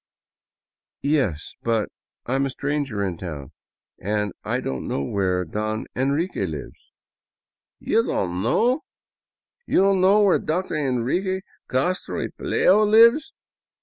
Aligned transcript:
"Yes, 1.17 1.53
but 1.61 1.89
I 2.25 2.33
am 2.33 2.47
a 2.47 2.49
stranger 2.49 3.05
in 3.05 3.19
town 3.19 3.51
and 3.99 4.33
I 4.43 4.59
don't 4.59 4.87
know 4.87 5.03
where 5.03 5.45
Don 5.45 5.85
Enrique 5.95 6.43
lives." 6.47 6.91
*' 7.35 7.79
You 7.89 8.01
don't 8.03 8.41
know? 8.41 8.81
You 9.67 9.81
don't 9.81 10.01
know 10.01 10.23
where 10.23 10.39
Dr. 10.39 10.73
Enrique 10.73 11.41
Castro 11.69 12.17
y 12.19 12.29
Pelayo 12.35 12.83
lives! 12.83 13.31